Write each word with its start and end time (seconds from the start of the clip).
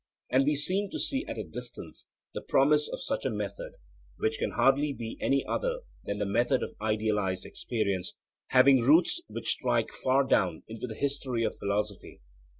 And 0.31 0.45
we 0.45 0.55
seem 0.55 0.89
to 0.89 0.99
see 0.99 1.27
at 1.27 1.37
a 1.37 1.43
distance 1.43 2.07
the 2.33 2.41
promise 2.41 2.87
of 2.89 3.03
such 3.03 3.23
a 3.23 3.29
method, 3.29 3.73
which 4.17 4.39
can 4.39 4.49
hardly 4.53 4.93
be 4.93 5.15
any 5.21 5.45
other 5.45 5.81
than 6.05 6.17
the 6.17 6.25
method 6.25 6.63
of 6.63 6.73
idealized 6.81 7.45
experience, 7.45 8.15
having 8.47 8.81
roots 8.81 9.21
which 9.27 9.49
strike 9.51 9.91
far 9.93 10.23
down 10.23 10.63
into 10.67 10.87
the 10.87 10.95
history 10.95 11.43
of 11.43 11.55
philosophy. 11.59 12.19